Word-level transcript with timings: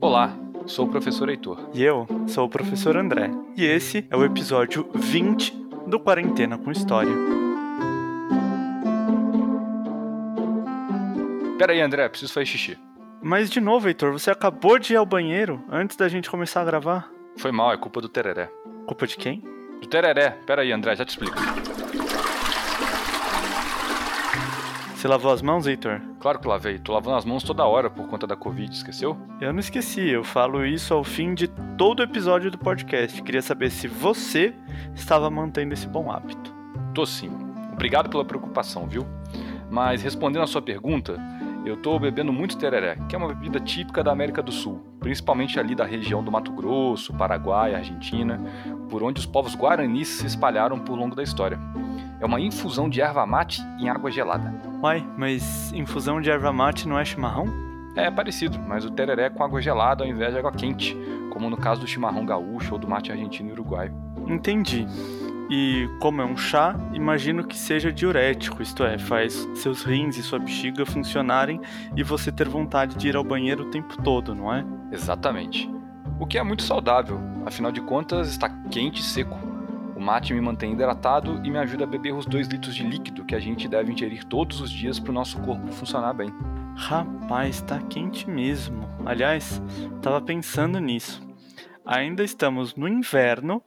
Olá, 0.00 0.36
sou 0.66 0.86
o 0.86 0.90
professor 0.90 1.28
Heitor. 1.28 1.70
E 1.72 1.82
eu 1.82 2.06
sou 2.26 2.46
o 2.46 2.48
professor 2.48 2.96
André. 2.96 3.30
E 3.56 3.64
esse 3.64 4.06
é 4.10 4.16
o 4.16 4.24
episódio 4.24 4.88
20 4.94 5.52
do 5.86 5.98
Quarentena 5.98 6.58
com 6.58 6.70
História. 6.70 7.12
Pera 11.58 11.72
aí, 11.72 11.80
André, 11.80 12.08
preciso 12.08 12.32
fazer 12.32 12.46
xixi. 12.46 12.78
Mas 13.22 13.48
de 13.50 13.60
novo, 13.60 13.88
Heitor, 13.88 14.12
você 14.12 14.30
acabou 14.30 14.78
de 14.78 14.92
ir 14.92 14.96
ao 14.96 15.06
banheiro 15.06 15.64
antes 15.70 15.96
da 15.96 16.08
gente 16.08 16.30
começar 16.30 16.60
a 16.60 16.64
gravar? 16.64 17.10
Foi 17.38 17.50
mal, 17.50 17.72
é 17.72 17.76
culpa 17.76 18.00
do 18.00 18.08
tereré. 18.08 18.50
Culpa 18.86 19.06
de 19.06 19.16
quem? 19.16 19.42
Do 19.80 19.88
tereré. 19.88 20.30
Pera 20.46 20.62
aí, 20.62 20.72
André, 20.72 20.94
já 20.94 21.04
te 21.04 21.10
explico. 21.10 21.36
Você 24.96 25.06
lavou 25.06 25.30
as 25.30 25.42
mãos, 25.42 25.66
Heitor? 25.66 26.00
Claro 26.18 26.38
que 26.38 26.48
lavei. 26.48 26.78
Tô 26.78 26.94
lavando 26.94 27.18
as 27.18 27.24
mãos 27.26 27.42
toda 27.42 27.66
hora 27.66 27.90
por 27.90 28.08
conta 28.08 28.26
da 28.26 28.34
Covid, 28.34 28.74
esqueceu? 28.74 29.14
Eu 29.42 29.52
não 29.52 29.60
esqueci, 29.60 30.08
eu 30.08 30.24
falo 30.24 30.64
isso 30.64 30.94
ao 30.94 31.04
fim 31.04 31.34
de 31.34 31.48
todo 31.76 32.02
episódio 32.02 32.50
do 32.50 32.56
podcast. 32.56 33.22
Queria 33.22 33.42
saber 33.42 33.70
se 33.70 33.86
você 33.86 34.54
estava 34.94 35.28
mantendo 35.28 35.74
esse 35.74 35.86
bom 35.86 36.10
hábito. 36.10 36.50
Tô 36.94 37.04
sim. 37.04 37.30
Obrigado 37.74 38.08
pela 38.08 38.24
preocupação, 38.24 38.86
viu? 38.86 39.06
Mas 39.70 40.00
respondendo 40.00 40.44
a 40.44 40.46
sua 40.46 40.62
pergunta, 40.62 41.20
eu 41.66 41.76
tô 41.76 41.98
bebendo 41.98 42.32
muito 42.32 42.56
tereré, 42.56 42.96
que 43.06 43.14
é 43.14 43.18
uma 43.18 43.28
bebida 43.28 43.60
típica 43.60 44.02
da 44.02 44.12
América 44.12 44.42
do 44.42 44.50
Sul, 44.50 44.82
principalmente 44.98 45.60
ali 45.60 45.74
da 45.74 45.84
região 45.84 46.24
do 46.24 46.32
Mato 46.32 46.52
Grosso, 46.52 47.12
Paraguai, 47.12 47.74
Argentina, 47.74 48.40
por 48.88 49.02
onde 49.02 49.20
os 49.20 49.26
povos 49.26 49.54
guaranis 49.54 50.08
se 50.08 50.26
espalharam 50.26 50.78
por 50.78 50.98
longo 50.98 51.14
da 51.14 51.22
história. 51.22 51.60
É 52.20 52.26
uma 52.26 52.40
infusão 52.40 52.88
de 52.88 53.00
erva 53.00 53.26
mate 53.26 53.62
em 53.78 53.88
água 53.88 54.10
gelada. 54.10 54.52
Uai, 54.82 55.06
mas 55.16 55.72
infusão 55.72 56.20
de 56.20 56.30
erva 56.30 56.52
mate 56.52 56.88
não 56.88 56.98
é 56.98 57.04
chimarrão? 57.04 57.46
É 57.94 58.10
parecido, 58.10 58.58
mas 58.58 58.84
o 58.84 58.90
tereré 58.90 59.24
é 59.24 59.30
com 59.30 59.42
água 59.42 59.60
gelada 59.60 60.04
ao 60.04 60.08
invés 60.08 60.32
de 60.32 60.38
água 60.38 60.52
quente, 60.52 60.96
como 61.30 61.48
no 61.48 61.56
caso 61.56 61.80
do 61.80 61.86
chimarrão 61.86 62.24
gaúcho 62.24 62.74
ou 62.74 62.78
do 62.78 62.88
mate 62.88 63.10
argentino 63.10 63.50
e 63.50 63.52
uruguaio. 63.52 63.94
Entendi. 64.26 64.86
E 65.48 65.88
como 66.00 66.20
é 66.20 66.24
um 66.24 66.36
chá, 66.36 66.74
imagino 66.92 67.44
que 67.44 67.56
seja 67.56 67.92
diurético, 67.92 68.62
isto 68.62 68.82
é, 68.82 68.98
faz 68.98 69.48
seus 69.54 69.84
rins 69.84 70.16
e 70.16 70.22
sua 70.22 70.38
bexiga 70.38 70.84
funcionarem 70.84 71.60
e 71.94 72.02
você 72.02 72.32
ter 72.32 72.48
vontade 72.48 72.96
de 72.96 73.08
ir 73.08 73.16
ao 73.16 73.22
banheiro 73.22 73.64
o 73.64 73.70
tempo 73.70 73.96
todo, 74.02 74.34
não 74.34 74.52
é? 74.52 74.64
Exatamente. 74.90 75.70
O 76.18 76.26
que 76.26 76.36
é 76.36 76.42
muito 76.42 76.62
saudável, 76.62 77.20
afinal 77.44 77.70
de 77.70 77.80
contas 77.80 78.28
está 78.28 78.48
quente 78.70 79.00
e 79.00 79.04
seco. 79.04 79.38
O 79.96 80.00
mate 80.00 80.34
me 80.34 80.40
mantém 80.42 80.74
hidratado 80.74 81.40
e 81.42 81.50
me 81.50 81.56
ajuda 81.56 81.84
a 81.84 81.86
beber 81.86 82.12
os 82.12 82.26
2 82.26 82.48
litros 82.48 82.74
de 82.74 82.84
líquido 82.84 83.24
que 83.24 83.34
a 83.34 83.40
gente 83.40 83.66
deve 83.66 83.90
ingerir 83.90 84.24
todos 84.24 84.60
os 84.60 84.70
dias 84.70 85.00
para 85.00 85.10
o 85.10 85.14
nosso 85.14 85.40
corpo 85.40 85.72
funcionar 85.72 86.12
bem. 86.12 86.30
Rapaz, 86.76 87.62
tá 87.62 87.80
quente 87.80 88.28
mesmo. 88.28 88.86
Aliás, 89.06 89.62
tava 90.02 90.20
pensando 90.20 90.78
nisso. 90.78 91.26
Ainda 91.84 92.22
estamos 92.22 92.74
no 92.74 92.86
inverno 92.86 93.62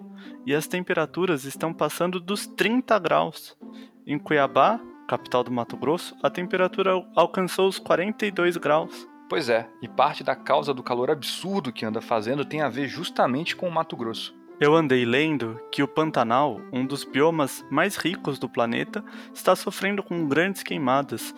e 0.45 0.53
as 0.53 0.67
temperaturas 0.67 1.45
estão 1.45 1.73
passando 1.73 2.19
dos 2.19 2.45
30 2.45 2.99
graus. 2.99 3.57
Em 4.05 4.19
Cuiabá, 4.19 4.79
capital 5.07 5.43
do 5.43 5.51
Mato 5.51 5.75
Grosso, 5.75 6.15
a 6.21 6.29
temperatura 6.29 6.91
alcançou 7.15 7.67
os 7.67 7.79
42 7.79 8.55
graus. 8.57 9.07
Pois 9.27 9.49
é, 9.49 9.67
e 9.81 9.87
parte 9.87 10.23
da 10.23 10.35
causa 10.35 10.73
do 10.73 10.83
calor 10.83 11.09
absurdo 11.09 11.73
que 11.73 11.85
anda 11.85 12.01
fazendo 12.01 12.45
tem 12.45 12.61
a 12.61 12.69
ver 12.69 12.87
justamente 12.87 13.55
com 13.55 13.67
o 13.67 13.71
Mato 13.71 13.97
Grosso. 13.97 14.38
Eu 14.59 14.75
andei 14.75 15.05
lendo 15.05 15.57
que 15.71 15.81
o 15.81 15.87
Pantanal, 15.87 16.59
um 16.73 16.85
dos 16.85 17.05
biomas 17.05 17.65
mais 17.71 17.95
ricos 17.95 18.37
do 18.37 18.49
planeta, 18.49 19.01
está 19.33 19.55
sofrendo 19.55 20.03
com 20.03 20.27
grandes 20.27 20.63
queimadas. 20.63 21.33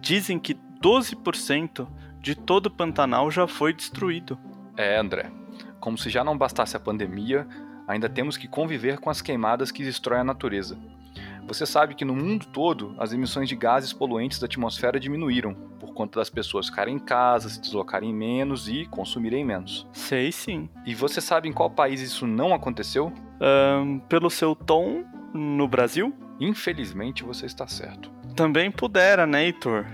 Dizem 0.00 0.36
que 0.36 0.54
12% 0.82 1.86
de 2.18 2.34
todo 2.34 2.66
o 2.66 2.70
Pantanal 2.70 3.30
já 3.30 3.46
foi 3.46 3.72
destruído. 3.72 4.36
É, 4.76 4.98
André. 4.98 5.30
Como 5.78 5.96
se 5.96 6.10
já 6.10 6.24
não 6.24 6.36
bastasse 6.36 6.76
a 6.76 6.80
pandemia, 6.80 7.46
ainda 7.86 8.08
temos 8.08 8.36
que 8.36 8.48
conviver 8.48 8.98
com 8.98 9.10
as 9.10 9.22
queimadas 9.22 9.70
que 9.70 9.84
destroem 9.84 10.22
a 10.22 10.24
natureza. 10.24 10.76
Você 11.46 11.64
sabe 11.64 11.94
que 11.94 12.04
no 12.04 12.14
mundo 12.14 12.46
todo 12.46 12.94
as 12.98 13.12
emissões 13.12 13.48
de 13.48 13.54
gases 13.54 13.92
poluentes 13.92 14.38
da 14.38 14.46
atmosfera 14.46 14.98
diminuíram, 14.98 15.54
por 15.78 15.94
conta 15.94 16.18
das 16.18 16.28
pessoas 16.28 16.66
ficarem 16.66 16.96
em 16.96 16.98
casa, 16.98 17.48
se 17.48 17.60
deslocarem 17.60 18.12
menos 18.12 18.68
e 18.68 18.84
consumirem 18.86 19.44
menos. 19.44 19.86
Sei 19.92 20.32
sim. 20.32 20.68
E 20.84 20.94
você 20.94 21.20
sabe 21.20 21.48
em 21.48 21.52
qual 21.52 21.70
país 21.70 22.00
isso 22.00 22.26
não 22.26 22.52
aconteceu? 22.52 23.12
Um, 23.40 24.00
pelo 24.00 24.28
seu 24.28 24.54
tom, 24.54 25.04
no 25.32 25.68
Brasil? 25.68 26.12
Infelizmente 26.40 27.22
você 27.22 27.46
está 27.46 27.66
certo. 27.66 28.10
Também 28.34 28.70
pudera, 28.70 29.26
né, 29.26 29.44
Heitor? 29.44 29.86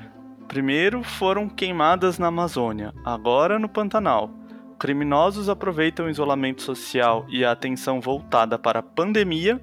Primeiro 0.48 1.02
foram 1.02 1.48
queimadas 1.48 2.18
na 2.18 2.28
Amazônia, 2.28 2.92
agora 3.04 3.58
no 3.58 3.68
Pantanal. 3.68 4.30
Criminosos 4.78 5.48
aproveitam 5.48 6.06
o 6.06 6.10
isolamento 6.10 6.60
social 6.60 7.24
e 7.28 7.44
a 7.44 7.52
atenção 7.52 8.00
voltada 8.00 8.58
para 8.58 8.80
a 8.80 8.82
pandemia 8.82 9.60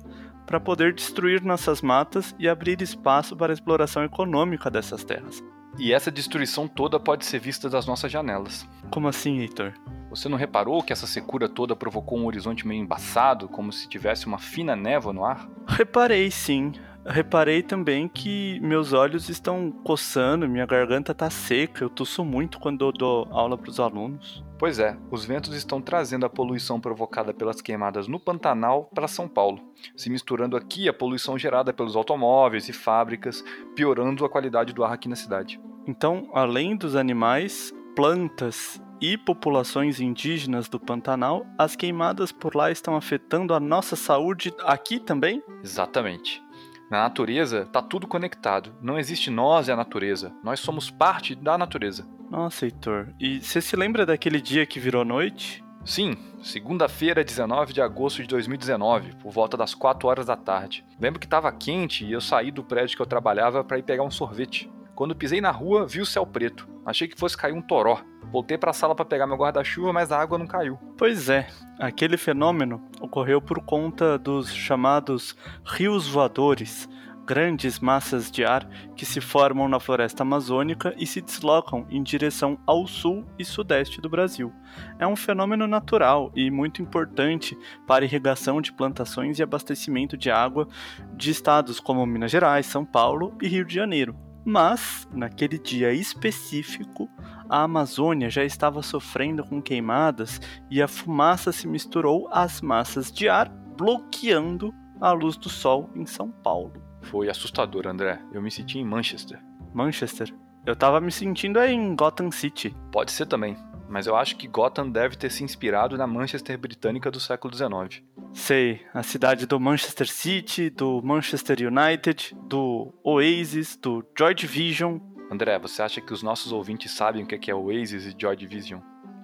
para 0.50 0.60
poder 0.60 0.96
destruir 0.96 1.44
nossas 1.44 1.80
matas 1.80 2.34
e 2.40 2.50
abrir 2.50 2.82
espaço 2.82 3.36
para 3.36 3.52
a 3.52 3.54
exploração 3.54 4.04
econômica 4.04 4.68
dessas 4.68 5.04
terras. 5.04 5.44
E 5.78 5.94
essa 5.94 6.10
destruição 6.10 6.68
toda 6.68 7.00
pode 7.00 7.24
ser 7.24 7.38
vista 7.38 7.70
das 7.70 7.86
nossas 7.86 8.12
janelas. 8.12 8.68
Como 8.90 9.08
assim, 9.08 9.42
Heitor? 9.42 9.74
Você 10.10 10.28
não 10.28 10.40
reparou 10.40 10.82
que 10.82 10.92
essa 10.92 11.06
secura 11.06 11.48
toda 11.48 11.76
provocou 11.76 12.18
um 12.18 12.26
horizonte 12.26 12.68
meio 12.68 12.82
embaçado, 12.82 13.48
como 13.48 13.72
se 13.72 13.88
tivesse 13.88 14.26
uma 14.26 14.40
fina 14.40 14.76
névoa 14.76 15.14
no 15.14 15.24
ar? 15.24 15.48
Reparei 15.68 16.32
sim. 16.32 16.72
Reparei 17.06 17.64
também 17.64 18.08
que 18.08 18.60
meus 18.62 18.94
olhos 18.94 19.30
estão 19.30 19.72
coçando, 19.84 20.48
minha 20.48 20.66
garganta 20.66 21.14
tá 21.14 21.30
seca, 21.30 21.84
eu 21.84 21.90
tosso 21.90 22.24
muito 22.24 22.60
quando 22.60 22.86
eu 22.86 22.92
dou 22.92 23.28
aula 23.32 23.58
para 23.58 23.70
os 23.70 23.80
alunos. 23.80 24.44
Pois 24.58 24.78
é, 24.78 24.98
os 25.10 25.24
ventos 25.24 25.56
estão 25.56 25.82
trazendo 25.82 26.26
a 26.26 26.30
poluição 26.30 26.82
provocada 26.82 27.34
pelas 27.34 27.62
queimadas 27.62 28.08
no 28.08 28.20
Pantanal 28.20 28.90
para 28.94 29.08
São 29.08 29.28
Paulo, 29.28 29.62
se 29.96 30.10
misturando 30.10 30.58
aqui 30.58 30.90
a 30.90 30.94
poluição 30.94 31.38
gerada 31.38 31.72
pelos 31.72 31.96
automóveis 31.96 32.68
e 32.68 32.74
fábricas, 32.74 33.44
piorando 33.76 34.26
a 34.26 34.30
qualidade 34.30 34.74
do 34.74 34.84
ar 34.84 34.92
aqui 34.92 35.08
na 35.08 35.16
cidade. 35.16 35.60
Então, 35.88 36.30
além 36.34 36.76
dos 36.76 36.96
animais, 36.96 37.74
plantas 37.96 38.82
e 39.02 39.18
populações 39.18 40.02
indígenas 40.02 40.68
do 40.68 40.80
Pantanal, 40.80 41.46
as 41.58 41.76
queimadas 41.76 42.32
por 42.32 42.56
lá 42.56 42.70
estão 42.70 42.96
afetando 42.96 43.54
a 43.54 43.60
nossa 43.60 43.96
saúde 43.96 44.54
aqui 44.66 45.00
também? 45.00 45.42
Exatamente. 45.64 46.44
Na 46.90 47.04
natureza, 47.04 47.68
tá 47.72 47.82
tudo 47.82 48.08
conectado. 48.08 48.74
Não 48.82 48.98
existe 48.98 49.30
nós 49.30 49.68
e 49.68 49.72
a 49.72 49.76
natureza. 49.76 50.34
Nós 50.44 50.60
somos 50.60 50.90
parte 50.90 51.36
da 51.36 51.58
natureza. 51.58 52.08
Nossa, 52.32 52.66
Heitor. 52.66 53.10
E 53.20 53.42
você 53.42 53.62
se 53.62 53.76
lembra 53.76 54.06
daquele 54.06 54.42
dia 54.42 54.66
que 54.66 54.80
virou 54.80 55.06
noite? 55.06 55.64
Sim, 55.86 56.18
segunda-feira, 56.42 57.24
19 57.24 57.74
de 57.74 57.82
agosto 57.82 58.22
de 58.22 58.28
2019, 58.28 59.16
por 59.18 59.32
volta 59.32 59.56
das 59.56 59.74
4 59.74 60.08
horas 60.08 60.26
da 60.26 60.36
tarde. 60.36 60.84
Lembro 61.00 61.20
que 61.20 61.26
estava 61.26 61.52
quente 61.52 62.06
e 62.06 62.12
eu 62.12 62.20
saí 62.20 62.52
do 62.52 62.64
prédio 62.64 62.96
que 62.96 63.02
eu 63.02 63.06
trabalhava 63.06 63.64
para 63.64 63.78
ir 63.78 63.84
pegar 63.84 64.04
um 64.04 64.12
sorvete. 64.12 64.70
Quando 64.96 65.16
pisei 65.16 65.40
na 65.40 65.52
rua, 65.52 65.88
vi 65.88 66.02
o 66.02 66.06
céu 66.06 66.26
preto. 66.26 66.68
Achei 66.86 67.08
que 67.08 67.18
fosse 67.18 67.38
cair 67.38 67.54
um 67.54 67.62
toró. 67.62 68.02
Voltei 68.32 68.58
para 68.58 68.72
a 68.72 68.74
sala 68.74 68.94
para 68.94 69.06
pegar 69.06 69.26
meu 69.26 69.38
guarda-chuva, 69.38 69.92
mas 69.92 70.12
a 70.12 70.20
água 70.20 70.38
não 70.38 70.46
caiu. 70.46 70.78
Pois 70.98 71.30
é, 71.30 71.48
aquele 71.80 72.18
fenômeno 72.18 72.82
ocorreu 73.02 73.42
por 73.42 73.60
conta 73.62 74.18
dos 74.18 74.54
chamados 74.54 75.36
rios 75.66 76.08
voadores, 76.08 76.88
grandes 77.26 77.80
massas 77.80 78.32
de 78.32 78.44
ar 78.44 78.68
que 78.96 79.06
se 79.06 79.22
formam 79.22 79.70
na 79.70 79.80
floresta 79.80 80.24
amazônica 80.24 80.96
e 80.98 81.06
se 81.06 81.22
deslocam 81.22 81.86
em 81.88 82.02
direção 82.02 82.58
ao 82.66 82.88
sul 82.88 83.24
e 83.38 83.46
sudeste 83.46 84.02
do 84.02 84.10
Brasil. 84.10 84.52
É 84.98 85.06
um 85.06 85.16
fenômeno 85.16 85.68
natural 85.68 86.32
e 86.36 86.50
muito 86.50 86.82
importante 86.82 87.56
para 87.86 88.04
irrigação 88.04 88.60
de 88.60 88.74
plantações 88.74 89.38
e 89.38 89.44
abastecimento 89.44 90.18
de 90.18 90.32
água 90.32 90.68
de 91.16 91.30
estados 91.30 91.80
como 91.80 92.06
Minas 92.06 92.32
Gerais, 92.32 92.66
São 92.66 92.84
Paulo 92.84 93.36
e 93.42 93.48
Rio 93.48 93.66
de 93.66 93.76
Janeiro. 93.76 94.29
Mas, 94.46 95.08
naquele 95.14 95.60
dia 95.60 95.94
específico, 95.94 97.10
a 97.50 97.64
Amazônia 97.64 98.30
já 98.30 98.44
estava 98.44 98.82
sofrendo 98.82 99.44
com 99.44 99.62
queimadas 99.62 100.40
e 100.70 100.82
a 100.82 100.88
fumaça 100.88 101.52
se 101.52 101.68
misturou 101.68 102.28
às 102.32 102.62
massas 102.62 103.12
de 103.12 103.28
ar, 103.28 103.50
bloqueando 103.78 104.74
a 105.02 105.12
luz 105.12 105.36
do 105.38 105.50
sol 105.50 105.90
em 105.96 106.06
São 106.06 106.32
Paulo. 106.32 106.74
Foi 107.02 107.30
assustador, 107.30 107.88
André. 107.88 108.22
Eu 108.32 108.42
me 108.42 108.52
senti 108.52 108.80
em 108.80 108.86
Manchester. 108.86 109.42
Manchester? 109.74 110.34
Eu 110.66 110.76
tava 110.76 111.00
me 111.00 111.12
sentindo 111.12 111.60
aí 111.60 111.74
em 111.74 111.96
Gotham 111.96 112.32
City. 112.32 112.76
Pode 112.92 113.12
ser 113.12 113.26
também, 113.26 113.56
mas 113.90 114.08
eu 114.08 114.16
acho 114.16 114.38
que 114.38 114.48
Gotham 114.48 114.90
deve 114.90 115.16
ter 115.18 115.32
se 115.32 115.44
inspirado 115.44 115.98
na 115.98 116.06
Manchester 116.06 116.58
britânica 116.58 117.10
do 117.10 117.20
século 117.20 117.54
XIX. 117.54 118.04
Sei, 118.34 118.82
a 118.94 119.02
cidade 119.02 119.46
do 119.46 119.60
Manchester 119.60 120.08
City, 120.08 120.70
do 120.70 121.02
Manchester 121.02 121.58
United, 121.60 122.36
do 122.44 122.94
Oasis, 123.04 123.76
do 123.76 124.06
Joy 124.18 124.36
Division. 124.36 125.00
André, 125.32 125.58
você 125.58 125.82
acha 125.82 126.00
que 126.00 126.14
os 126.14 126.24
nossos 126.24 126.52
ouvintes 126.52 126.92
sabem 126.92 127.24
o 127.24 127.28
que 127.28 127.50
é 127.50 127.56
Oasis 127.56 128.06
e 128.06 128.16
Joy 128.18 128.36
Division? 128.36 128.80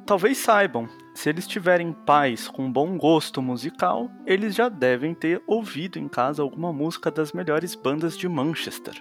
Talvez 0.06 0.38
saibam. 0.38 0.88
Se 1.16 1.30
eles 1.30 1.48
tiverem 1.48 1.92
pais 1.92 2.48
com 2.48 2.72
bom 2.72 2.96
gosto 2.98 3.42
musical, 3.42 4.12
eles 4.26 4.54
já 4.54 4.70
devem 4.70 5.16
ter 5.16 5.42
ouvido 5.48 5.98
em 5.98 6.08
casa 6.08 6.44
alguma 6.44 6.72
música 6.72 7.10
das 7.10 7.32
melhores 7.32 7.74
bandas 7.74 8.16
de 8.16 8.28
Manchester. 8.28 8.94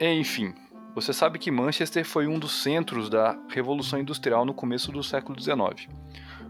Enfim, 0.00 0.54
Você 0.94 1.12
sabe 1.14 1.38
que 1.38 1.50
Manchester 1.50 2.04
foi 2.04 2.26
um 2.26 2.38
dos 2.38 2.62
centros 2.62 3.08
da 3.08 3.38
Revolução 3.48 3.98
Industrial 3.98 4.44
no 4.44 4.52
começo 4.52 4.92
do 4.92 5.02
século 5.02 5.40
XIX. 5.40 5.88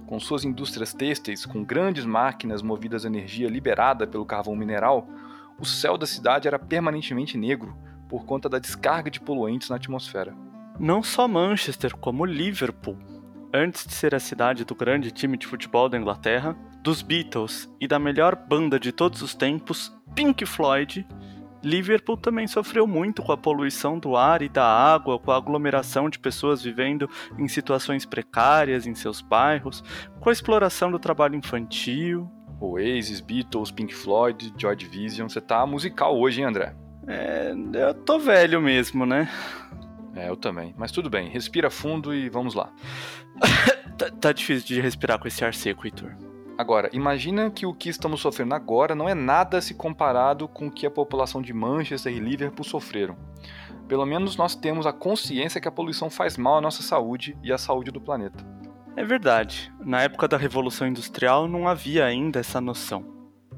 Com 0.05 0.19
suas 0.19 0.45
indústrias 0.45 0.93
têxteis, 0.93 1.47
com 1.47 1.63
grandes 1.63 2.05
máquinas 2.05 2.61
movidas 2.61 3.05
a 3.05 3.09
energia 3.09 3.49
liberada 3.49 4.05
pelo 4.05 4.27
carvão 4.27 4.57
mineral, 4.57 5.09
o 5.61 5.65
céu 5.65 5.97
da 5.97 6.07
cidade 6.07 6.49
era 6.49 6.59
permanentemente 6.59 7.39
negro 7.39 7.77
por 8.09 8.25
conta 8.25 8.49
da 8.49 8.59
descarga 8.59 9.09
de 9.09 9.21
poluentes 9.21 9.71
na 9.71 9.77
atmosfera. 9.77 10.35
Não 10.79 11.05
só 11.05 11.29
Manchester, 11.29 11.97
como 11.97 12.25
Liverpool. 12.25 12.99
Antes 13.55 13.87
de 13.87 13.93
ser 13.93 14.13
a 14.13 14.19
cidade 14.19 14.65
do 14.65 14.75
grande 14.75 15.13
time 15.13 15.37
de 15.37 15.47
futebol 15.47 15.89
da 15.89 15.97
Inglaterra, 15.97 16.57
dos 16.83 17.01
Beatles 17.01 17.73
e 17.81 17.87
da 17.87 17.99
melhor 17.99 18.35
banda 18.35 18.81
de 18.81 18.91
todos 18.91 19.23
os 19.23 19.37
tempos, 19.37 19.97
Pink 20.17 20.45
Floyd, 20.45 21.07
Liverpool 21.63 22.17
também 22.17 22.47
sofreu 22.47 22.87
muito 22.87 23.23
com 23.23 23.33
a 23.33 23.37
poluição 23.37 23.99
do 23.99 24.17
ar 24.17 24.43
e 24.43 24.49
da 24.49 24.67
água, 24.67 25.19
com 25.19 25.31
a 25.31 25.37
aglomeração 25.37 26.09
de 26.11 26.19
pessoas 26.19 26.63
vivendo 26.63 27.09
em 27.39 27.47
situações 27.49 28.05
precárias 28.05 28.87
em 28.87 28.95
seus 28.95 29.21
bairros, 29.21 29.83
com 30.21 30.29
a 30.29 30.33
exploração 30.33 30.91
do 30.91 30.99
trabalho 30.99 31.37
infantil. 31.37 32.31
Oasis, 32.61 33.21
Beatles, 33.21 33.73
Pink 33.73 33.93
Floyd, 33.93 34.55
Joy 34.57 34.77
Division, 34.77 35.29
você 35.29 35.41
tá 35.41 35.67
musical 35.67 36.17
hoje, 36.19 36.41
hein, 36.41 36.47
André? 36.47 36.77
É, 37.09 37.53
eu 37.75 37.95
tô 37.95 38.19
velho 38.19 38.61
mesmo, 38.61 39.05
né? 39.05 39.29
É, 40.15 40.29
eu 40.29 40.37
também. 40.37 40.75
Mas 40.77 40.93
tudo 40.93 41.11
bem, 41.11 41.29
respira 41.29 41.71
fundo 41.71 42.15
e 42.15 42.29
vamos 42.29 42.55
lá. 42.55 42.73
tá, 43.99 44.11
tá 44.11 44.33
difícil 44.33 44.67
de 44.67 44.81
respirar 44.81 45.19
com 45.19 45.27
esse 45.27 45.45
ar 45.45 45.55
seco, 45.55 45.87
Heitor. 45.87 46.15
Agora, 46.63 46.89
imagina 46.93 47.51
que 47.51 47.67
o 47.67 47.75
que 47.75 47.89
estamos 47.89 48.21
sofrendo 48.21 48.55
agora 48.55 48.95
não 48.95 49.09
é 49.09 49.15
nada 49.15 49.61
se 49.61 49.75
comparado 49.75 50.47
com 50.47 50.69
o 50.69 50.71
que 50.71 50.87
a 50.87 50.91
população 50.93 51.43
de 51.43 51.53
Manchester 51.53 52.13
e 52.13 52.21
Liverpool 52.21 52.65
sofreram. 52.65 53.17
Pelo 53.89 54.07
menos 54.07 54.37
nós 54.37 54.55
temos 54.55 54.87
a 54.87 54.93
consciência 54.93 55.61
que 55.61 55.67
a 55.67 55.73
poluição 55.73 56.09
faz 56.09 56.37
mal 56.37 56.59
à 56.59 56.61
nossa 56.61 56.81
saúde 56.81 57.37
e 57.43 57.53
à 57.53 57.59
saúde 57.59 57.91
do 57.91 58.01
planeta. 58.01 58.47
É 58.95 59.05
verdade. 59.05 59.73
Na 59.81 60.03
época 60.03 60.29
da 60.29 60.37
Revolução 60.37 60.87
Industrial 60.87 61.49
não 61.49 61.67
havia 61.67 62.05
ainda 62.05 62.39
essa 62.39 62.61
noção. 62.61 63.05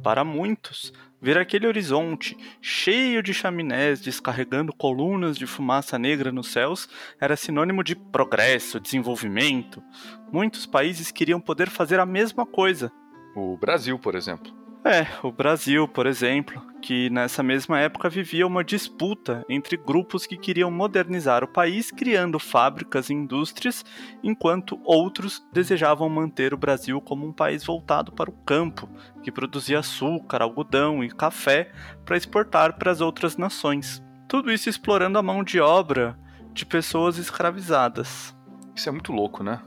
Para 0.02 0.24
muitos, 0.24 0.90
ver 1.24 1.38
aquele 1.38 1.66
horizonte 1.66 2.36
cheio 2.60 3.22
de 3.22 3.32
chaminés 3.32 3.98
descarregando 3.98 4.74
colunas 4.74 5.38
de 5.38 5.46
fumaça 5.46 5.98
negra 5.98 6.30
nos 6.30 6.48
céus 6.48 6.86
era 7.18 7.34
sinônimo 7.34 7.82
de 7.82 7.96
progresso, 7.96 8.78
desenvolvimento. 8.78 9.82
Muitos 10.30 10.66
países 10.66 11.10
queriam 11.10 11.40
poder 11.40 11.70
fazer 11.70 11.98
a 11.98 12.04
mesma 12.04 12.44
coisa. 12.44 12.92
O 13.34 13.56
Brasil, 13.56 13.98
por 13.98 14.14
exemplo. 14.14 14.63
É, 14.86 15.06
o 15.22 15.32
Brasil, 15.32 15.88
por 15.88 16.06
exemplo, 16.06 16.60
que 16.82 17.08
nessa 17.08 17.42
mesma 17.42 17.80
época 17.80 18.10
vivia 18.10 18.46
uma 18.46 18.62
disputa 18.62 19.42
entre 19.48 19.78
grupos 19.78 20.26
que 20.26 20.36
queriam 20.36 20.70
modernizar 20.70 21.42
o 21.42 21.48
país 21.48 21.90
criando 21.90 22.38
fábricas 22.38 23.08
e 23.08 23.14
indústrias, 23.14 23.82
enquanto 24.22 24.78
outros 24.84 25.42
desejavam 25.50 26.10
manter 26.10 26.52
o 26.52 26.58
Brasil 26.58 27.00
como 27.00 27.26
um 27.26 27.32
país 27.32 27.64
voltado 27.64 28.12
para 28.12 28.28
o 28.28 28.34
campo, 28.44 28.86
que 29.22 29.32
produzia 29.32 29.78
açúcar, 29.78 30.42
algodão 30.42 31.02
e 31.02 31.08
café 31.08 31.72
para 32.04 32.18
exportar 32.18 32.76
para 32.76 32.92
as 32.92 33.00
outras 33.00 33.38
nações. 33.38 34.02
Tudo 34.28 34.52
isso 34.52 34.68
explorando 34.68 35.18
a 35.18 35.22
mão 35.22 35.42
de 35.42 35.60
obra 35.60 36.14
de 36.52 36.66
pessoas 36.66 37.16
escravizadas. 37.16 38.36
Isso 38.74 38.90
é 38.90 38.92
muito 38.92 39.12
louco, 39.12 39.42
né? 39.42 39.62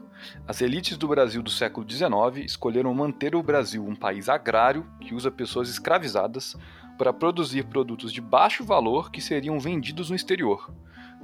As 0.48 0.62
elites 0.62 0.98
do 0.98 1.08
Brasil 1.08 1.42
do 1.42 1.50
século 1.50 1.90
XIX 1.90 2.46
escolheram 2.46 2.94
manter 2.94 3.36
o 3.36 3.44
Brasil 3.44 3.86
um 3.86 3.96
país 3.96 4.30
agrário 4.30 4.86
que 5.02 5.14
usa 5.14 5.32
pessoas 5.32 5.70
escravizadas 5.70 6.56
para 6.98 7.14
produzir 7.14 7.66
produtos 7.66 8.12
de 8.12 8.22
baixo 8.22 8.64
valor 8.64 9.12
que 9.12 9.22
seriam 9.22 9.60
vendidos 9.60 10.10
no 10.10 10.16
exterior. 10.16 10.74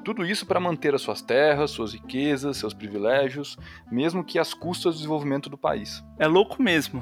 Tudo 0.04 0.26
isso 0.26 0.46
para 0.46 0.60
manter 0.60 0.94
as 0.94 1.02
suas 1.02 1.22
terras, 1.22 1.72
suas 1.72 1.94
riquezas, 1.94 2.58
seus 2.58 2.74
privilégios, 2.74 3.58
mesmo 3.90 4.24
que 4.24 4.38
às 4.38 4.54
custas 4.54 4.96
do 4.96 4.98
desenvolvimento 4.98 5.50
do 5.50 5.58
país. 5.58 6.04
É 6.20 6.28
louco 6.28 6.62
mesmo. 6.62 7.02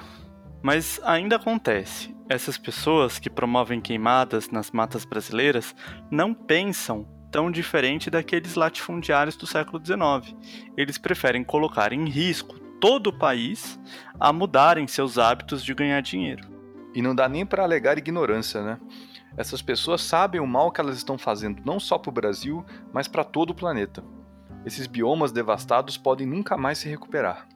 Mas 0.62 1.02
ainda 1.04 1.38
acontece. 1.38 2.16
Essas 2.30 2.58
pessoas 2.58 3.18
que 3.18 3.30
promovem 3.30 3.82
queimadas 3.82 4.50
nas 4.50 4.70
matas 4.70 5.04
brasileiras 5.04 5.76
não 6.12 6.34
pensam 6.34 7.08
tão 7.32 7.50
diferente 7.50 8.10
daqueles 8.10 8.56
latifundiários 8.56 9.36
do 9.36 9.48
século 9.48 9.82
XIX. 9.84 10.36
Eles 10.76 10.98
preferem 10.98 11.44
colocar 11.44 11.94
em 11.94 12.08
risco 12.08 12.60
todo 12.80 13.08
o 13.08 13.18
país 13.18 13.80
a 14.20 14.34
mudarem 14.34 14.88
seus 14.88 15.18
hábitos 15.18 15.64
de 15.64 15.74
ganhar 15.74 16.02
dinheiro. 16.02 16.50
E 16.94 17.02
não 17.02 17.16
dá 17.16 17.30
nem 17.30 17.46
para 17.46 17.64
alegar 17.64 17.98
ignorância, 17.98 18.62
né? 18.62 18.78
Essas 19.38 19.62
pessoas 19.62 20.02
sabem 20.02 20.42
o 20.42 20.48
mal 20.48 20.72
que 20.72 20.82
elas 20.82 20.98
estão 20.98 21.18
fazendo 21.18 21.62
não 21.64 21.80
só 21.80 21.98
para 21.98 22.10
o 22.10 22.14
Brasil, 22.14 22.66
mas 22.92 23.08
para 23.08 23.24
todo 23.24 23.52
o 23.52 23.56
planeta. 23.56 24.04
Esses 24.66 24.88
biomas 24.88 25.32
devastados 25.32 25.98
podem 25.98 26.28
nunca 26.28 26.58
mais 26.58 26.80
se 26.80 26.90
recuperar. 26.90 27.48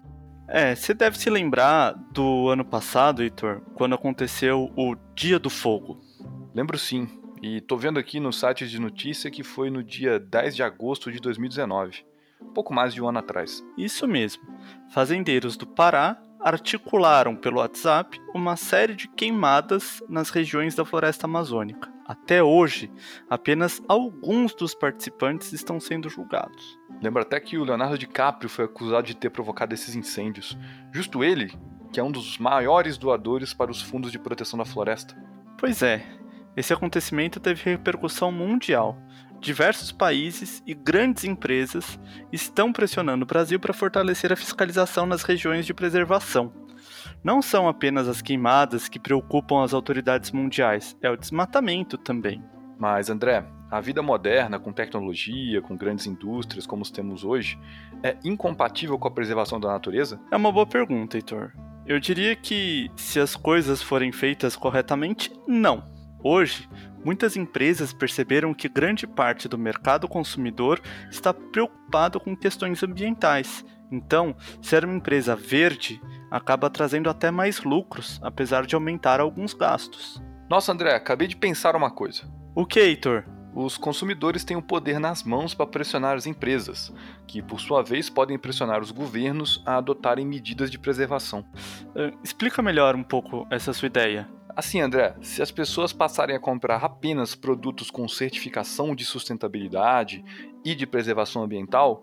É, 0.48 0.75
você 0.75 0.94
deve 0.94 1.18
se 1.18 1.30
lembrar 1.30 1.94
do 2.12 2.50
ano 2.50 2.63
passado, 2.63 3.24
Heitor, 3.24 3.62
quando 3.74 3.95
aconteceu 3.95 4.71
o 4.75 4.95
Dia 5.13 5.38
do 5.38 5.50
Fogo. 5.50 6.00
Lembro 6.54 6.78
sim. 6.78 7.10
E 7.42 7.62
tô 7.62 7.78
vendo 7.78 8.00
aqui 8.00 8.20
no 8.20 8.32
site 8.32 8.68
de 8.68 8.80
notícia 8.80 9.30
que 9.30 9.44
foi 9.44 9.70
no 9.70 9.84
dia 9.84 10.20
10 10.20 10.56
de 10.56 10.64
agosto 10.64 11.12
de 11.12 11.20
2019, 11.20 12.06
pouco 12.54 12.74
mais 12.74 12.94
de 12.94 13.02
um 13.02 13.08
ano 13.08 13.20
atrás. 13.20 13.64
Isso 13.78 14.08
mesmo. 14.08 14.44
Fazendeiros 14.90 15.58
do 15.58 15.68
Pará 15.68 16.22
articularam 16.40 17.36
pelo 17.36 17.58
WhatsApp 17.58 18.20
uma 18.34 18.56
série 18.56 18.94
de 18.94 19.08
queimadas 19.08 20.04
nas 20.08 20.30
regiões 20.30 20.76
da 20.76 20.86
floresta 20.86 21.26
amazônica. 21.26 21.92
Até 22.08 22.44
hoje, 22.44 22.92
apenas 23.28 23.81
alguns 23.88 24.54
dos 24.54 24.76
participantes 24.76 25.54
estão 25.54 25.80
sendo 25.80 26.08
julgados. 26.08 26.78
Lembra 27.02 27.24
até 27.24 27.40
que 27.40 27.58
o 27.58 27.64
Leonardo 27.64 27.98
DiCaprio 27.98 28.48
foi 28.48 28.66
acusado 28.66 29.08
de 29.08 29.16
ter 29.16 29.31
provocado 29.31 29.74
esses 29.74 29.96
incêndios. 29.96 30.56
Justo 30.92 31.24
ele, 31.24 31.52
que 31.92 32.00
é 32.00 32.04
um 32.04 32.12
dos 32.12 32.38
maiores 32.38 32.96
doadores 32.96 33.54
para 33.54 33.72
os 33.72 33.81
fundos 33.81 34.12
de 34.12 34.20
proteção 34.20 34.60
da 34.60 34.66
floresta. 34.66 35.18
Pois 35.58 35.81
é, 35.81 36.06
esse 36.56 36.74
acontecimento 36.74 37.40
teve 37.40 37.69
repercussão 37.69 38.31
mundial. 38.31 38.98
Diversos 39.40 39.92
países 39.92 40.63
e 40.66 40.74
grandes 40.74 41.24
empresas 41.24 42.00
estão 42.31 42.72
pressionando 42.72 43.24
o 43.24 43.28
Brasil 43.28 43.60
para 43.60 43.74
fortalecer 43.74 44.31
a 44.31 44.36
fiscalização 44.36 45.06
nas 45.06 45.24
regiões 45.24 45.66
de 45.66 45.74
preservação. 45.74 46.54
Não 47.24 47.42
são 47.42 47.68
apenas 47.68 48.07
as 48.07 48.22
queimadas 48.22 48.88
que 48.88 49.00
preocupam 49.00 49.63
as 49.63 49.74
autoridades 49.74 50.31
mundiais, 50.31 50.98
é 51.02 51.10
o 51.10 51.18
desmatamento 51.18 51.98
também. 51.98 52.44
Mas, 52.78 53.10
André, 53.10 53.46
a 53.69 53.81
vida 53.81 54.02
moderna, 54.02 54.60
com 54.60 54.72
tecnologia, 54.72 55.62
com 55.62 55.75
grandes 55.75 56.06
indústrias 56.06 56.66
como 56.66 56.81
os 56.84 56.92
temos 56.92 57.24
hoje, 57.24 57.60
é 58.04 58.16
incompatível 58.24 58.98
com 58.98 59.07
a 59.07 59.12
preservação 59.12 59.60
da 59.60 59.69
natureza? 59.69 60.19
É 60.31 60.36
uma 60.36 60.52
boa 60.52 60.66
pergunta, 60.66 61.18
Heitor. 61.18 61.52
Eu 61.86 62.00
diria 62.00 62.35
que, 62.35 62.90
se 62.95 63.19
as 63.19 63.35
coisas 63.35 63.81
forem 63.81 64.12
feitas 64.12 64.56
corretamente, 64.56 65.31
não. 65.47 65.94
Hoje, 66.28 66.68
muitas 67.06 67.38
empresas 67.38 67.94
perceberam 67.94 68.52
que 68.52 68.68
grande 68.68 69.06
parte 69.06 69.48
do 69.48 69.60
mercado 69.60 70.08
consumidor 70.08 70.82
está 71.12 71.32
preocupado 71.32 72.20
com 72.20 72.36
questões 72.36 72.82
ambientais. 72.82 73.64
Então, 73.92 74.36
ser 74.60 74.84
uma 74.84 74.96
empresa 74.96 75.36
verde 75.36 76.02
acaba 76.32 76.68
trazendo 76.68 77.12
até 77.12 77.30
mais 77.30 77.62
lucros, 77.62 78.20
apesar 78.24 78.66
de 78.66 78.74
aumentar 78.74 79.20
alguns 79.20 79.54
gastos. 79.54 80.20
Nossa, 80.50 80.72
André, 80.72 80.96
acabei 80.96 81.28
de 81.28 81.36
pensar 81.36 81.76
uma 81.76 81.92
coisa. 81.92 82.24
O 82.56 82.66
que, 82.66 82.80
Heitor? 82.80 83.24
Os 83.54 83.78
consumidores 83.78 84.44
têm 84.44 84.58
o 84.58 84.64
poder 84.64 85.00
nas 85.00 85.24
mãos 85.24 85.54
para 85.54 85.68
pressionar 85.68 86.18
as 86.18 86.26
empresas, 86.26 86.92
que 87.28 87.40
por 87.40 87.62
sua 87.62 87.84
vez 87.84 88.10
podem 88.10 88.40
pressionar 88.40 88.82
os 88.82 88.90
governos 88.90 89.62
a 89.64 89.78
adotarem 89.78 90.26
medidas 90.26 90.72
de 90.72 90.80
preservação. 90.80 91.46
Uh, 91.90 92.18
explica 92.24 92.64
melhor 92.64 92.96
um 92.96 93.04
pouco 93.04 93.46
essa 93.52 93.72
sua 93.72 93.86
ideia. 93.86 94.28
Assim, 94.56 94.80
André, 94.80 95.16
se 95.21 95.42
as 95.42 95.52
pessoas 95.52 95.92
passarem 95.92 96.33
a 96.33 96.40
comprar 96.40 96.78
apenas 96.78 97.35
produtos 97.35 97.92
com 97.92 98.07
certificação 98.07 98.95
de 98.95 99.04
sustentabilidade 99.04 100.24
e 100.64 100.74
de 100.74 100.88
preservação 100.88 101.44
ambiental, 101.44 102.02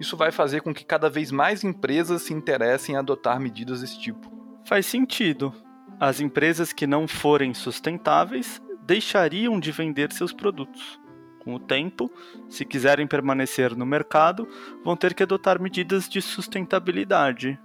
isso 0.00 0.16
vai 0.16 0.32
fazer 0.32 0.62
com 0.62 0.74
que 0.74 0.84
cada 0.84 1.08
vez 1.08 1.30
mais 1.30 1.62
empresas 1.62 2.22
se 2.22 2.34
interessem 2.34 2.96
em 2.96 2.98
adotar 2.98 3.38
medidas 3.38 3.82
desse 3.82 4.00
tipo. 4.00 4.32
Faz 4.64 4.86
sentido. 4.86 5.54
As 6.00 6.20
empresas 6.20 6.72
que 6.72 6.88
não 6.88 7.06
forem 7.06 7.54
sustentáveis 7.54 8.60
deixariam 8.84 9.60
de 9.60 9.70
vender 9.70 10.12
seus 10.12 10.32
produtos. 10.32 11.00
Com 11.38 11.54
o 11.54 11.60
tempo, 11.60 12.10
se 12.48 12.64
quiserem 12.64 13.06
permanecer 13.06 13.76
no 13.76 13.86
mercado, 13.86 14.48
vão 14.84 14.96
ter 14.96 15.14
que 15.14 15.22
adotar 15.22 15.60
medidas 15.60 16.08
de 16.08 16.20
sustentabilidade, 16.20 17.58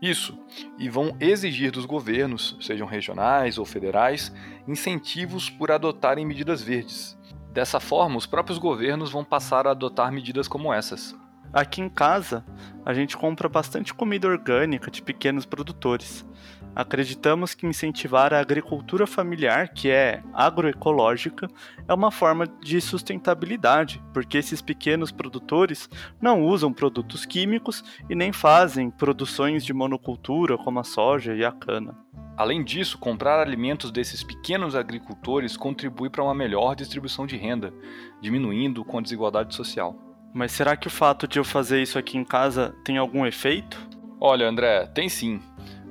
isso, 0.00 0.38
e 0.78 0.88
vão 0.88 1.14
exigir 1.20 1.70
dos 1.70 1.84
governos, 1.84 2.56
sejam 2.60 2.86
regionais 2.86 3.58
ou 3.58 3.64
federais, 3.64 4.32
incentivos 4.66 5.50
por 5.50 5.70
adotarem 5.70 6.24
medidas 6.24 6.62
verdes. 6.62 7.18
Dessa 7.52 7.80
forma, 7.80 8.16
os 8.16 8.26
próprios 8.26 8.58
governos 8.58 9.10
vão 9.10 9.24
passar 9.24 9.66
a 9.66 9.72
adotar 9.72 10.12
medidas 10.12 10.48
como 10.48 10.72
essas. 10.72 11.14
Aqui 11.52 11.80
em 11.80 11.88
casa, 11.88 12.44
a 12.86 12.94
gente 12.94 13.16
compra 13.16 13.48
bastante 13.48 13.92
comida 13.92 14.28
orgânica 14.28 14.90
de 14.90 15.02
pequenos 15.02 15.44
produtores. 15.44 16.24
Acreditamos 16.74 17.52
que 17.52 17.66
incentivar 17.66 18.32
a 18.32 18.38
agricultura 18.38 19.06
familiar, 19.06 19.68
que 19.70 19.90
é 19.90 20.22
agroecológica, 20.32 21.48
é 21.88 21.92
uma 21.92 22.10
forma 22.12 22.46
de 22.46 22.80
sustentabilidade, 22.80 24.00
porque 24.14 24.38
esses 24.38 24.62
pequenos 24.62 25.10
produtores 25.10 25.88
não 26.20 26.44
usam 26.44 26.72
produtos 26.72 27.26
químicos 27.26 27.82
e 28.08 28.14
nem 28.14 28.32
fazem 28.32 28.88
produções 28.88 29.64
de 29.64 29.72
monocultura 29.72 30.56
como 30.56 30.78
a 30.78 30.84
soja 30.84 31.34
e 31.34 31.44
a 31.44 31.50
cana. 31.50 31.98
Além 32.36 32.64
disso, 32.64 32.96
comprar 32.96 33.40
alimentos 33.40 33.90
desses 33.90 34.22
pequenos 34.22 34.74
agricultores 34.74 35.56
contribui 35.56 36.08
para 36.08 36.24
uma 36.24 36.34
melhor 36.34 36.74
distribuição 36.74 37.26
de 37.26 37.36
renda, 37.36 37.74
diminuindo 38.20 38.84
com 38.84 38.98
a 38.98 39.02
desigualdade 39.02 39.54
social. 39.54 39.94
Mas 40.32 40.52
será 40.52 40.76
que 40.76 40.86
o 40.86 40.90
fato 40.90 41.26
de 41.26 41.38
eu 41.38 41.44
fazer 41.44 41.82
isso 41.82 41.98
aqui 41.98 42.16
em 42.16 42.24
casa 42.24 42.74
tem 42.84 42.96
algum 42.96 43.26
efeito? 43.26 43.78
Olha, 44.18 44.48
André, 44.48 44.86
tem 44.86 45.08
sim 45.08 45.40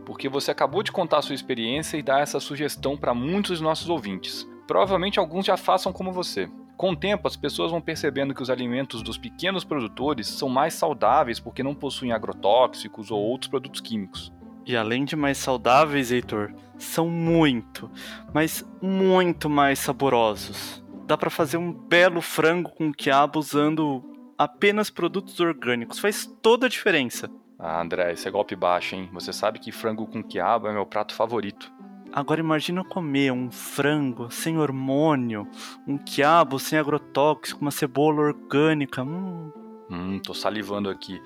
porque 0.09 0.27
você 0.27 0.49
acabou 0.49 0.81
de 0.81 0.91
contar 0.91 1.19
a 1.19 1.21
sua 1.21 1.35
experiência 1.35 1.95
e 1.95 2.01
dar 2.01 2.19
essa 2.19 2.39
sugestão 2.39 2.97
para 2.97 3.13
muitos 3.13 3.51
dos 3.51 3.61
nossos 3.61 3.89
ouvintes. 3.89 4.49
Provavelmente 4.65 5.19
alguns 5.19 5.45
já 5.45 5.55
façam 5.55 5.93
como 5.93 6.11
você. 6.11 6.49
Com 6.75 6.93
o 6.93 6.95
tempo, 6.95 7.27
as 7.27 7.37
pessoas 7.37 7.69
vão 7.69 7.79
percebendo 7.79 8.33
que 8.33 8.41
os 8.41 8.49
alimentos 8.49 9.03
dos 9.03 9.19
pequenos 9.19 9.63
produtores 9.63 10.25
são 10.27 10.49
mais 10.49 10.73
saudáveis 10.73 11.39
porque 11.39 11.61
não 11.61 11.75
possuem 11.75 12.11
agrotóxicos 12.11 13.11
ou 13.11 13.21
outros 13.21 13.51
produtos 13.51 13.81
químicos. 13.81 14.33
E 14.65 14.75
além 14.75 15.05
de 15.05 15.15
mais 15.15 15.37
saudáveis, 15.37 16.11
Heitor, 16.11 16.55
são 16.75 17.07
muito, 17.07 17.87
mas 18.33 18.65
muito 18.81 19.47
mais 19.47 19.77
saborosos. 19.77 20.83
Dá 21.05 21.15
para 21.15 21.29
fazer 21.29 21.57
um 21.57 21.71
belo 21.71 22.19
frango 22.19 22.71
com 22.71 22.91
quiabo 22.91 23.37
usando 23.37 24.03
apenas 24.35 24.89
produtos 24.89 25.39
orgânicos. 25.39 25.99
Faz 25.99 26.25
toda 26.41 26.65
a 26.65 26.69
diferença. 26.69 27.29
Ah, 27.59 27.81
André, 27.81 28.13
esse 28.13 28.25
é 28.25 28.31
golpe 28.31 28.55
baixo, 28.55 28.95
hein? 28.95 29.09
Você 29.11 29.33
sabe 29.33 29.59
que 29.59 29.69
frango 29.69 30.07
com 30.07 30.23
quiabo 30.23 30.67
é 30.67 30.71
meu 30.71 30.85
prato 30.85 31.13
favorito. 31.13 31.69
Agora 32.11 32.39
imagina 32.39 32.85
comer 32.85 33.31
um 33.31 33.51
frango 33.51 34.31
sem 34.31 34.57
hormônio, 34.57 35.45
um 35.85 35.97
quiabo 35.97 36.57
sem 36.57 36.79
agrotóxico, 36.79 37.61
uma 37.61 37.69
cebola 37.69 38.21
orgânica. 38.21 39.03
Hum. 39.03 39.51
Hum, 39.91 40.19
tô 40.19 40.33
salivando 40.33 40.89
aqui. 40.89 41.21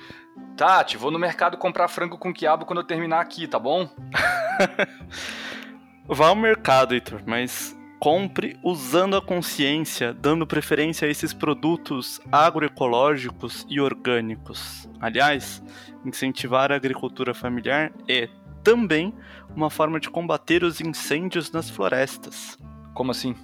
Tati, 0.58 0.98
vou 0.98 1.12
no 1.12 1.20
mercado 1.20 1.58
comprar 1.58 1.88
frango 1.88 2.18
com 2.18 2.34
quiabo 2.34 2.66
quando 2.66 2.80
eu 2.80 2.88
terminar 2.88 3.20
aqui, 3.20 3.48
tá 3.48 3.60
bom? 3.60 3.88
Vá 6.08 6.30
ao 6.30 6.36
mercado, 6.36 6.94
Heitor, 6.94 7.22
mas 7.26 7.78
compre 8.04 8.60
usando 8.62 9.16
a 9.16 9.22
consciência, 9.22 10.14
dando 10.14 10.46
preferência 10.46 11.08
a 11.08 11.10
esses 11.10 11.32
produtos 11.32 12.20
agroecológicos 12.30 13.66
e 13.70 13.80
orgânicos. 13.80 14.90
Aliás, 15.00 15.64
incentivar 16.04 16.70
a 16.70 16.76
agricultura 16.76 17.34
familiar 17.34 17.94
é 18.06 18.28
também 18.62 19.14
uma 19.56 19.70
forma 19.70 20.02
de 20.02 20.10
combater 20.10 20.66
os 20.66 20.82
incêndios 20.82 21.50
nas 21.54 21.70
florestas. 21.70 22.60
Como 22.94 23.12
assim? 23.12 23.38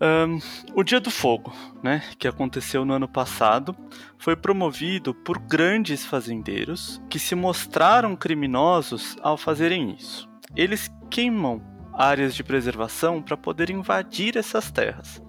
Um, 0.00 0.38
o 0.74 0.82
Dia 0.82 0.98
do 0.98 1.10
Fogo, 1.10 1.52
né, 1.82 2.02
que 2.18 2.26
aconteceu 2.26 2.86
no 2.86 2.94
ano 2.94 3.06
passado, 3.06 3.76
foi 4.16 4.34
promovido 4.34 5.12
por 5.12 5.38
grandes 5.38 6.06
fazendeiros 6.06 7.02
que 7.10 7.18
se 7.18 7.34
mostraram 7.34 8.16
criminosos 8.16 9.14
ao 9.20 9.36
fazerem 9.36 9.94
isso. 9.94 10.26
Eles 10.56 10.90
queimam 11.10 11.71
áreas 11.92 12.34
de 12.34 12.42
preservação 12.42 13.22
para 13.22 13.36
poder 13.36 13.70
invadir 13.70 14.36
essas 14.36 14.70
terras. 14.70 15.22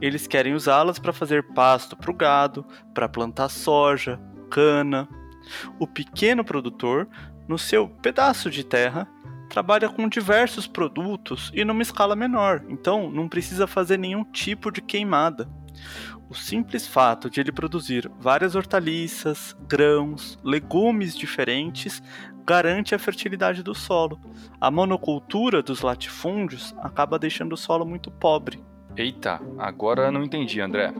Eles 0.00 0.26
querem 0.26 0.54
usá-las 0.54 0.98
para 0.98 1.12
fazer 1.12 1.42
pasto 1.54 1.96
para 1.96 2.10
o 2.10 2.14
gado, 2.14 2.64
para 2.94 3.08
plantar 3.08 3.48
soja, 3.48 4.20
cana. 4.50 5.08
O 5.78 5.86
pequeno 5.86 6.44
produtor, 6.44 7.08
no 7.48 7.58
seu 7.58 7.88
pedaço 7.88 8.50
de 8.50 8.64
terra, 8.64 9.08
trabalha 9.48 9.88
com 9.88 10.08
diversos 10.08 10.66
produtos 10.66 11.50
e 11.54 11.64
numa 11.64 11.82
escala 11.82 12.14
menor, 12.14 12.62
então 12.68 13.10
não 13.10 13.28
precisa 13.28 13.66
fazer 13.66 13.98
nenhum 13.98 14.24
tipo 14.24 14.70
de 14.70 14.82
queimada. 14.82 15.48
O 16.30 16.34
simples 16.34 16.86
fato 16.86 17.30
de 17.30 17.40
ele 17.40 17.50
produzir 17.50 18.10
várias 18.20 18.54
hortaliças, 18.54 19.56
grãos, 19.66 20.38
legumes 20.44 21.16
diferentes 21.16 22.02
garante 22.44 22.94
a 22.94 22.98
fertilidade 22.98 23.62
do 23.62 23.74
solo. 23.74 24.20
A 24.60 24.70
monocultura 24.70 25.62
dos 25.62 25.80
latifúndios 25.80 26.74
acaba 26.80 27.18
deixando 27.18 27.52
o 27.52 27.56
solo 27.56 27.84
muito 27.84 28.10
pobre. 28.10 28.62
Eita, 28.96 29.40
agora 29.58 30.10
não 30.10 30.22
entendi, 30.22 30.60
André. 30.60 30.92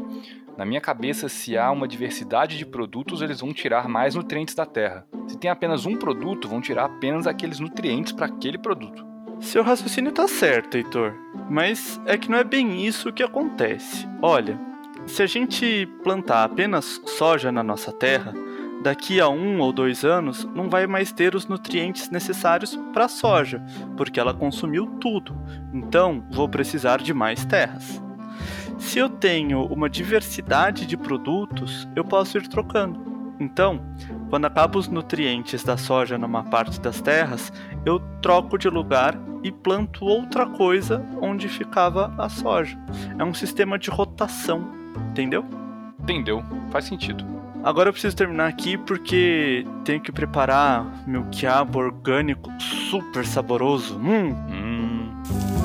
Na 0.57 0.65
minha 0.65 0.81
cabeça, 0.81 1.29
se 1.29 1.57
há 1.57 1.71
uma 1.71 1.87
diversidade 1.87 2.59
de 2.59 2.67
produtos, 2.67 3.23
eles 3.23 3.41
vão 3.41 3.53
tirar 3.53 3.89
mais 3.89 4.15
nutrientes 4.15 4.55
da 4.55 4.67
terra. 4.67 5.07
Se 5.27 5.39
tem 5.39 5.51
apenas 5.51 5.87
um 5.87 5.97
produto, 5.97 6.49
vão 6.49 6.61
tirar 6.61 6.85
apenas 6.85 7.27
aqueles 7.27 7.61
nutrientes 7.61 8.13
para 8.13 8.27
aquele 8.27 8.59
produto. 8.59 9.07
Seu 9.41 9.63
raciocínio 9.63 10.11
está 10.11 10.27
certo, 10.27 10.77
Heitor. 10.77 11.15
Mas 11.49 12.01
é 12.07 12.19
que 12.19 12.31
não 12.31 12.39
é 12.39 12.45
bem 12.45 12.85
isso 12.85 13.13
que 13.13 13.23
acontece. 13.23 14.07
Olha, 14.21 14.68
se 15.09 15.23
a 15.23 15.27
gente 15.27 15.87
plantar 16.03 16.45
apenas 16.45 17.01
soja 17.07 17.51
na 17.51 17.63
nossa 17.63 17.93
terra, 17.93 18.33
daqui 18.83 19.21
a 19.21 19.29
um 19.29 19.61
ou 19.61 19.73
dois 19.73 20.05
anos 20.05 20.45
não 20.55 20.69
vai 20.69 20.87
mais 20.87 21.11
ter 21.13 21.35
os 21.35 21.47
nutrientes 21.47 22.11
necessários 22.11 22.79
para 22.93 23.07
a 23.07 23.09
soja, 23.09 23.63
porque 23.97 24.21
ela 24.21 24.35
consumiu 24.35 24.87
tudo. 25.01 25.37
Então 25.73 26.25
vou 26.31 26.49
precisar 26.49 26.99
de 26.99 27.13
mais 27.13 27.45
terras. 27.45 28.01
Se 28.79 28.99
eu 28.99 29.09
tenho 29.09 29.65
uma 29.67 29.91
diversidade 29.91 30.87
de 30.87 30.97
produtos, 30.97 31.89
eu 31.97 32.05
posso 32.05 32.39
ir 32.39 32.47
trocando. 32.47 33.09
Então, 33.41 33.81
quando 34.31 34.45
acabam 34.45 34.79
os 34.79 34.89
nutrientes 34.89 35.65
da 35.65 35.77
soja 35.77 36.19
numa 36.19 36.45
parte 36.45 36.81
das 36.81 37.01
terras, 37.01 37.53
eu 37.85 38.01
troco 38.21 38.59
de 38.59 38.69
lugar 38.69 39.19
e 39.43 39.53
planto 39.53 40.05
outra 40.05 40.47
coisa 40.47 41.05
onde 41.21 41.49
ficava 41.49 42.13
a 42.19 42.29
soja. 42.29 42.79
É 43.19 43.25
um 43.25 43.35
sistema 43.35 43.79
de 43.79 43.91
rotação, 43.91 44.69
entendeu? 45.11 45.45
Entendeu, 46.01 46.43
faz 46.71 46.85
sentido. 46.85 47.25
Agora 47.63 47.89
eu 47.89 47.93
preciso 47.93 48.17
terminar 48.17 48.49
aqui 48.49 48.79
porque 48.79 49.67
tenho 49.85 50.01
que 50.01 50.13
preparar 50.13 50.87
meu 51.07 51.25
quiabo 51.25 51.79
orgânico 51.79 52.51
super 52.61 53.27
saboroso. 53.27 53.99
Hum. 53.99 54.35
hum. 54.49 55.58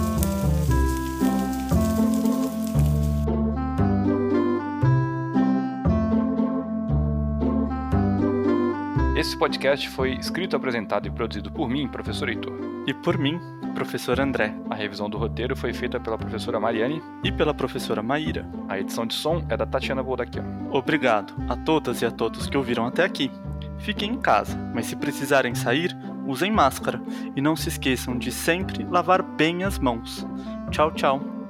Esse 9.23 9.37
podcast 9.37 9.87
foi 9.87 10.15
escrito, 10.15 10.53
apresentado 10.53 11.07
e 11.07 11.09
produzido 11.09 11.49
por 11.49 11.69
mim, 11.69 11.87
professor 11.87 12.27
Heitor. 12.27 12.59
E 12.85 12.93
por 12.93 13.17
mim, 13.17 13.39
professor 13.73 14.19
André. 14.19 14.53
A 14.69 14.75
revisão 14.75 15.09
do 15.09 15.17
roteiro 15.17 15.55
foi 15.55 15.71
feita 15.71 15.97
pela 15.97 16.17
professora 16.17 16.59
Mariane 16.59 17.01
e 17.23 17.31
pela 17.31 17.53
professora 17.53 18.03
Maíra. 18.03 18.45
A 18.67 18.77
edição 18.77 19.05
de 19.05 19.13
som 19.13 19.41
é 19.47 19.55
da 19.55 19.65
Tatiana 19.65 20.03
Boldaquian. 20.03 20.43
Obrigado 20.69 21.33
a 21.47 21.55
todas 21.55 22.01
e 22.01 22.05
a 22.05 22.11
todos 22.11 22.47
que 22.47 22.57
ouviram 22.57 22.85
até 22.85 23.05
aqui. 23.05 23.31
Fiquem 23.79 24.11
em 24.11 24.19
casa, 24.19 24.57
mas 24.75 24.87
se 24.87 24.97
precisarem 24.97 25.55
sair, 25.55 25.95
usem 26.27 26.51
máscara 26.51 27.01
e 27.33 27.39
não 27.39 27.55
se 27.55 27.69
esqueçam 27.69 28.17
de 28.17 28.29
sempre 28.29 28.83
lavar 28.83 29.23
bem 29.23 29.63
as 29.63 29.79
mãos. 29.79 30.27
Tchau, 30.69 30.91
tchau. 30.91 31.42